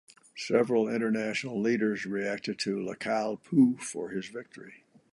[0.37, 4.83] Several international leaders reacted to Lacalle Pou for his victory.